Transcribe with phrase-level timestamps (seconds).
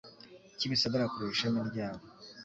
[0.57, 2.03] Kimisagara hakorera ishami ryabo